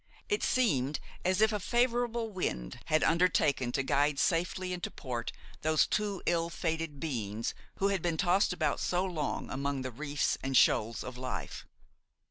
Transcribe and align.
It 0.29 0.41
seemed 0.41 0.99
as 1.23 1.41
if 1.41 1.53
a 1.53 1.59
favorable 1.59 2.31
wind 2.31 2.79
had 2.85 3.03
undertaken 3.03 3.71
to 3.73 3.83
guide 3.83 4.17
safely 4.17 4.73
into 4.73 4.89
port 4.89 5.31
those 5.61 5.85
two 5.85 6.23
ill 6.25 6.49
fated 6.49 6.99
beings 6.99 7.53
who 7.75 7.89
had 7.89 8.01
been 8.01 8.17
tossed 8.17 8.51
about 8.51 8.79
so 8.79 9.05
long 9.05 9.51
among 9.51 9.83
the 9.83 9.91
reefs 9.91 10.39
and 10.41 10.57
shoals 10.57 11.03
of 11.03 11.19
life. 11.19 11.67